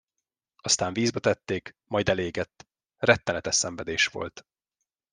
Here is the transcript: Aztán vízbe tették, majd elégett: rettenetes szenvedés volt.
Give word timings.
Aztán 0.55 0.93
vízbe 0.93 1.19
tették, 1.19 1.75
majd 1.85 2.09
elégett: 2.09 2.67
rettenetes 2.97 3.55
szenvedés 3.55 4.07
volt. 4.07 4.47